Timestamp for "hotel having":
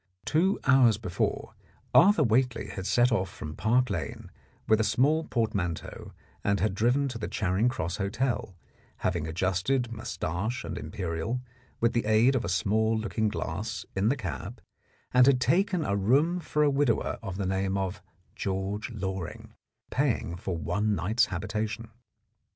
7.97-9.27